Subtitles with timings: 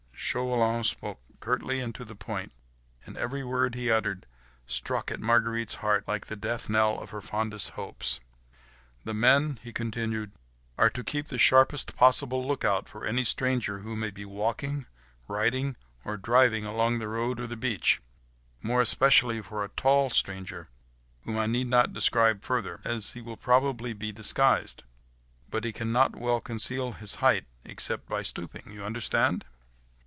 [0.23, 2.53] Chauvelin spoke curtly and to the point,
[3.05, 4.25] and every word he uttered
[4.65, 8.21] struck at Marguerite's heart like the death knell of her fondest hopes.
[9.03, 10.31] "The men," he continued,
[10.77, 14.85] "are to keep the sharpest possible look out for any stranger who may be walking,
[15.27, 15.75] riding,
[16.05, 17.99] or driving, along the road or the beach,
[18.61, 20.69] more especially for a tall stranger,
[21.25, 24.83] whom I need not describe further, as probably he will be disguised;
[25.49, 28.71] but he cannot very well conceal his height, except by stooping.
[28.71, 29.43] You understand?"